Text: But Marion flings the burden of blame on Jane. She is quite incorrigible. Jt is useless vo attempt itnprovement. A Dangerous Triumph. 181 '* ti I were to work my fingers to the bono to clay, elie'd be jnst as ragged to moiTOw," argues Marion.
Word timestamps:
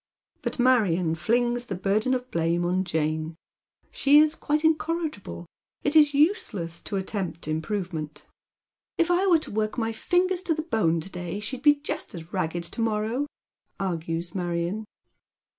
But 0.41 0.57
Marion 0.57 1.13
flings 1.13 1.67
the 1.67 1.75
burden 1.75 2.15
of 2.15 2.31
blame 2.31 2.65
on 2.65 2.83
Jane. 2.83 3.35
She 3.91 4.17
is 4.17 4.33
quite 4.33 4.65
incorrigible. 4.65 5.45
Jt 5.85 5.95
is 5.95 6.13
useless 6.15 6.81
vo 6.81 6.95
attempt 6.95 7.41
itnprovement. 7.41 8.17
A 8.17 8.21
Dangerous 8.23 8.93
Triumph. 8.95 8.97
181 8.97 8.97
'* 8.97 8.97
ti 8.97 9.13
I 9.13 9.25
were 9.27 9.37
to 9.37 9.51
work 9.51 9.77
my 9.77 9.91
fingers 9.91 10.41
to 10.41 10.55
the 10.55 10.63
bono 10.63 11.01
to 11.01 11.09
clay, 11.11 11.37
elie'd 11.37 11.61
be 11.61 11.75
jnst 11.75 12.15
as 12.15 12.33
ragged 12.33 12.63
to 12.63 12.81
moiTOw," 12.81 13.27
argues 13.79 14.33
Marion. 14.33 14.85